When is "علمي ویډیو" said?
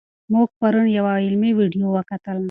1.25-1.87